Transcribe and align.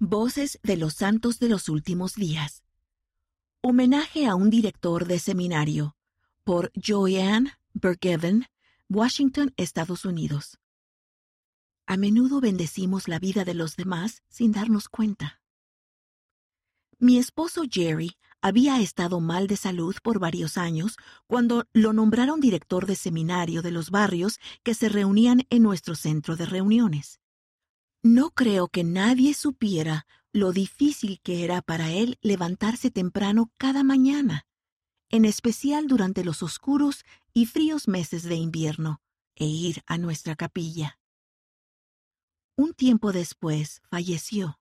Voces 0.00 0.60
de 0.62 0.76
los 0.76 0.94
Santos 0.94 1.40
de 1.40 1.48
los 1.48 1.68
Últimos 1.68 2.14
Días. 2.14 2.62
Homenaje 3.62 4.28
a 4.28 4.36
un 4.36 4.48
director 4.48 5.08
de 5.08 5.18
seminario 5.18 5.96
por 6.44 6.70
Joanne 6.80 7.50
Bergeven, 7.72 8.46
Washington, 8.88 9.52
Estados 9.56 10.04
Unidos. 10.04 10.60
A 11.84 11.96
menudo 11.96 12.40
bendecimos 12.40 13.08
la 13.08 13.18
vida 13.18 13.44
de 13.44 13.54
los 13.54 13.74
demás 13.74 14.22
sin 14.28 14.52
darnos 14.52 14.88
cuenta. 14.88 15.40
Mi 17.00 17.18
esposo 17.18 17.64
Jerry 17.68 18.16
había 18.40 18.80
estado 18.80 19.18
mal 19.18 19.48
de 19.48 19.56
salud 19.56 19.96
por 20.00 20.20
varios 20.20 20.58
años 20.58 20.96
cuando 21.26 21.66
lo 21.72 21.92
nombraron 21.92 22.38
director 22.38 22.86
de 22.86 22.94
seminario 22.94 23.62
de 23.62 23.72
los 23.72 23.90
barrios 23.90 24.38
que 24.62 24.74
se 24.74 24.88
reunían 24.88 25.44
en 25.50 25.64
nuestro 25.64 25.96
centro 25.96 26.36
de 26.36 26.46
reuniones. 26.46 27.18
No 28.02 28.30
creo 28.30 28.68
que 28.68 28.84
nadie 28.84 29.34
supiera 29.34 30.06
lo 30.32 30.52
difícil 30.52 31.20
que 31.20 31.42
era 31.44 31.62
para 31.62 31.90
él 31.90 32.16
levantarse 32.22 32.90
temprano 32.90 33.50
cada 33.58 33.82
mañana, 33.82 34.46
en 35.08 35.24
especial 35.24 35.88
durante 35.88 36.24
los 36.24 36.42
oscuros 36.42 37.04
y 37.32 37.46
fríos 37.46 37.88
meses 37.88 38.22
de 38.22 38.36
invierno, 38.36 39.00
e 39.34 39.46
ir 39.46 39.82
a 39.86 39.98
nuestra 39.98 40.36
capilla. 40.36 40.98
Un 42.56 42.72
tiempo 42.72 43.12
después 43.12 43.82
falleció. 43.90 44.60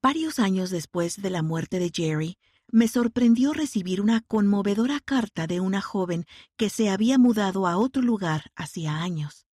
Varios 0.00 0.38
años 0.38 0.70
después 0.70 1.20
de 1.20 1.30
la 1.30 1.42
muerte 1.42 1.78
de 1.78 1.90
Jerry, 1.94 2.38
me 2.68 2.88
sorprendió 2.88 3.52
recibir 3.52 4.00
una 4.00 4.22
conmovedora 4.22 4.98
carta 5.00 5.46
de 5.46 5.60
una 5.60 5.82
joven 5.82 6.24
que 6.56 6.70
se 6.70 6.88
había 6.88 7.18
mudado 7.18 7.66
a 7.66 7.76
otro 7.76 8.00
lugar 8.00 8.50
hacía 8.56 9.02
años 9.02 9.46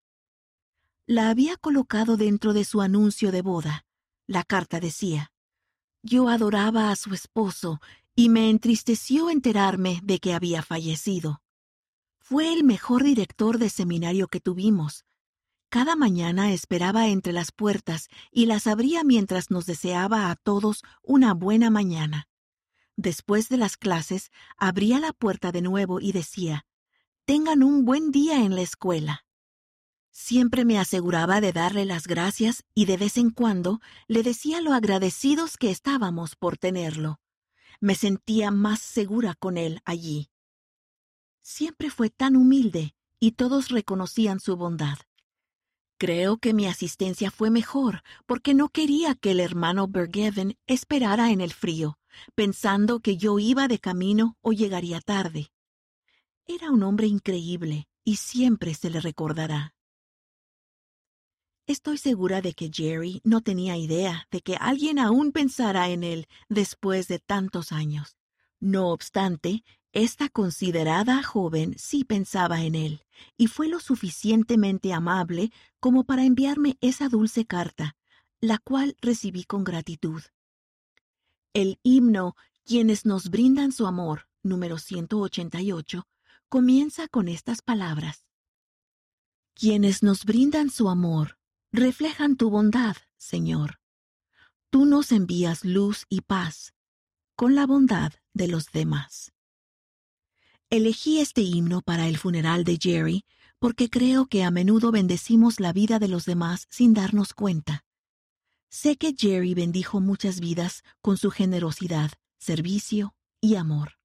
la 1.07 1.29
había 1.29 1.55
colocado 1.55 2.17
dentro 2.17 2.51
de 2.51 2.65
su 2.65 2.81
anuncio 2.81 3.31
de 3.31 3.41
boda. 3.41 3.85
La 4.27 4.43
carta 4.43 4.81
decía, 4.81 5.31
Yo 6.03 6.27
adoraba 6.27 6.91
a 6.91 6.97
su 6.97 7.13
esposo 7.13 7.79
y 8.13 8.27
me 8.27 8.49
entristeció 8.49 9.29
enterarme 9.29 10.01
de 10.03 10.19
que 10.19 10.33
había 10.33 10.61
fallecido. 10.61 11.41
Fue 12.19 12.51
el 12.53 12.65
mejor 12.65 13.03
director 13.03 13.57
de 13.57 13.69
seminario 13.69 14.27
que 14.27 14.41
tuvimos. 14.41 15.05
Cada 15.69 15.95
mañana 15.95 16.51
esperaba 16.51 17.07
entre 17.07 17.31
las 17.31 17.53
puertas 17.53 18.09
y 18.29 18.45
las 18.45 18.67
abría 18.67 19.05
mientras 19.05 19.49
nos 19.49 19.65
deseaba 19.65 20.29
a 20.29 20.35
todos 20.35 20.83
una 21.03 21.33
buena 21.33 21.69
mañana. 21.69 22.27
Después 22.97 23.47
de 23.47 23.55
las 23.55 23.77
clases, 23.77 24.29
abría 24.57 24.99
la 24.99 25.13
puerta 25.13 25.53
de 25.53 25.61
nuevo 25.61 26.01
y 26.01 26.11
decía, 26.11 26.65
Tengan 27.23 27.63
un 27.63 27.85
buen 27.85 28.11
día 28.11 28.43
en 28.43 28.55
la 28.55 28.61
escuela. 28.61 29.26
Siempre 30.19 30.65
me 30.65 30.79
aseguraba 30.79 31.41
de 31.41 31.53
darle 31.53 31.85
las 31.85 32.07
gracias 32.07 32.63
y 32.73 32.85
de 32.85 32.97
vez 32.97 33.17
en 33.17 33.29
cuando 33.29 33.79
le 34.07 34.23
decía 34.23 34.61
lo 34.61 34.73
agradecidos 34.73 35.57
que 35.57 35.69
estábamos 35.69 36.35
por 36.35 36.57
tenerlo. 36.57 37.19
Me 37.79 37.93
sentía 37.93 38.49
más 38.49 38.79
segura 38.79 39.35
con 39.35 39.57
él 39.57 39.79
allí. 39.85 40.31
Siempre 41.43 41.91
fue 41.91 42.09
tan 42.09 42.35
humilde 42.35 42.95
y 43.19 43.33
todos 43.33 43.69
reconocían 43.69 44.39
su 44.39 44.57
bondad. 44.57 44.97
Creo 45.99 46.37
que 46.37 46.51
mi 46.51 46.65
asistencia 46.65 47.29
fue 47.29 47.51
mejor 47.51 48.01
porque 48.25 48.55
no 48.55 48.69
quería 48.69 49.13
que 49.13 49.31
el 49.31 49.39
hermano 49.39 49.87
Bergeven 49.87 50.57
esperara 50.65 51.29
en 51.29 51.41
el 51.41 51.53
frío, 51.53 51.99
pensando 52.33 53.01
que 53.01 53.17
yo 53.17 53.37
iba 53.37 53.67
de 53.67 53.77
camino 53.77 54.35
o 54.41 54.51
llegaría 54.51 54.99
tarde. 54.99 55.51
Era 56.47 56.71
un 56.71 56.81
hombre 56.81 57.05
increíble 57.05 57.87
y 58.03 58.15
siempre 58.15 58.73
se 58.73 58.89
le 58.89 58.99
recordará. 58.99 59.76
Estoy 61.67 61.97
segura 61.97 62.41
de 62.41 62.53
que 62.53 62.71
Jerry 62.73 63.19
no 63.25 63.41
tenía 63.41 63.75
idea 63.75 64.25
de 64.31 64.39
que 64.39 64.55
alguien 64.55 64.99
aún 64.99 65.33
pensara 65.33 65.89
en 65.89 66.05
él 66.05 66.29
después 66.47 67.09
de 67.09 67.19
tantos 67.19 67.73
años. 67.73 68.15
No 68.61 68.87
obstante, 68.93 69.65
esta 69.91 70.29
considerada 70.29 71.21
joven 71.23 71.75
sí 71.77 72.05
pensaba 72.05 72.63
en 72.63 72.75
él, 72.75 73.03
y 73.35 73.47
fue 73.47 73.67
lo 73.67 73.81
suficientemente 73.81 74.93
amable 74.93 75.51
como 75.81 76.05
para 76.05 76.23
enviarme 76.23 76.77
esa 76.79 77.09
dulce 77.09 77.45
carta, 77.45 77.97
la 78.39 78.59
cual 78.59 78.95
recibí 79.01 79.43
con 79.43 79.65
gratitud. 79.65 80.21
El 81.51 81.79
himno 81.83 82.37
Quienes 82.63 83.05
nos 83.05 83.29
brindan 83.29 83.73
su 83.73 83.87
amor, 83.87 84.29
número 84.41 84.77
188, 84.77 86.07
comienza 86.47 87.09
con 87.09 87.27
estas 87.27 87.61
palabras. 87.61 88.23
Quienes 89.53 90.01
nos 90.01 90.23
brindan 90.23 90.69
su 90.69 90.87
amor 90.87 91.36
reflejan 91.77 92.35
tu 92.37 92.49
bondad, 92.49 92.97
Señor. 93.17 93.79
Tú 94.69 94.85
nos 94.85 95.11
envías 95.11 95.63
luz 95.63 96.05
y 96.09 96.21
paz 96.21 96.73
con 97.35 97.53
la 97.53 97.67
bondad 97.67 98.13
de 98.33 98.47
los 98.47 98.71
demás. 98.71 99.31
Elegí 100.69 101.19
este 101.19 101.41
himno 101.41 101.81
para 101.81 102.07
el 102.07 102.17
funeral 102.17 102.63
de 102.63 102.77
Jerry 102.81 103.25
porque 103.59 103.89
creo 103.89 104.25
que 104.25 104.43
a 104.43 104.51
menudo 104.51 104.91
bendecimos 104.91 105.59
la 105.59 105.71
vida 105.71 105.99
de 105.99 106.07
los 106.07 106.25
demás 106.25 106.67
sin 106.69 106.93
darnos 106.93 107.33
cuenta. 107.33 107.85
Sé 108.69 108.97
que 108.97 109.13
Jerry 109.15 109.53
bendijo 109.53 110.01
muchas 110.01 110.39
vidas 110.39 110.83
con 111.01 111.17
su 111.17 111.31
generosidad, 111.31 112.11
servicio 112.37 113.15
y 113.39 113.55
amor. 113.55 113.96